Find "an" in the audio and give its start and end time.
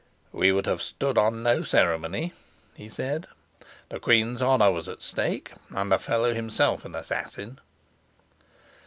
6.85-6.95